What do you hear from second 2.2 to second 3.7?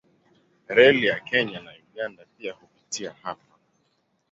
pia hupitia hapa.